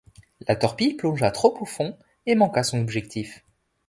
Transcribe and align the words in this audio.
La 0.47 0.55
torpille 0.55 0.95
plongea 0.95 1.29
trop 1.29 1.51
profond 1.51 1.95
et 2.25 2.33
manqua 2.33 2.63
son 2.63 2.79
objectif. 2.81 3.45